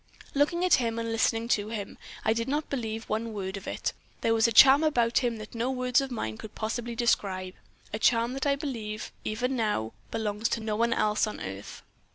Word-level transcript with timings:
"Looking 0.33 0.65
at 0.65 0.73
him 0.81 0.97
and 0.97 1.11
listening 1.11 1.47
to 1.49 1.69
him, 1.69 1.95
I 2.25 2.33
did 2.33 2.47
not 2.47 2.71
believe 2.71 3.03
one 3.03 3.33
word 3.33 3.55
of 3.55 3.67
it. 3.67 3.93
There 4.21 4.33
was 4.33 4.47
a 4.47 4.51
charm 4.51 4.83
about 4.83 5.19
him 5.19 5.37
that 5.37 5.53
no 5.53 5.69
words 5.69 6.01
of 6.01 6.09
mine 6.09 6.39
could 6.39 6.55
possibly 6.55 6.95
describe 6.95 7.53
a 7.93 7.99
charm 7.99 8.33
that 8.33 8.47
I 8.47 8.55
believe, 8.55 9.11
even 9.23 9.55
now, 9.55 9.93
belongs 10.09 10.49
to 10.49 10.59
no 10.59 10.75
one 10.75 10.91
else 10.91 11.27
on 11.27 11.39
earth. 11.39 11.83